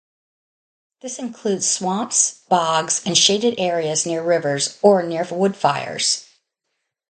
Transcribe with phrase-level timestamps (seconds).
[1.01, 6.25] This includes swamps, bogs, and shaded areas near rivers or near wood fires.